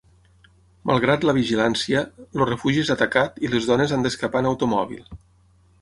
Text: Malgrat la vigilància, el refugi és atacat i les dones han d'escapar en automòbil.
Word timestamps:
Malgrat 0.91 1.27
la 1.29 1.35
vigilància, 1.39 2.01
el 2.39 2.45
refugi 2.51 2.83
és 2.87 2.91
atacat 2.97 3.39
i 3.47 3.53
les 3.53 3.71
dones 3.73 3.95
han 3.99 4.07
d'escapar 4.09 4.43
en 4.47 4.53
automòbil. 4.55 5.07